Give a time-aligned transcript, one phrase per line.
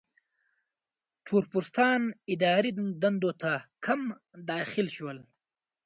[1.25, 2.01] تور پوستان
[2.33, 3.51] اداري دندو ته
[3.85, 4.01] کم
[4.49, 5.17] داخل شول.